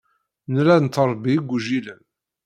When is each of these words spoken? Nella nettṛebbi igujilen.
Nella 0.51 0.75
nettṛebbi 0.83 1.31
igujilen. 1.37 2.01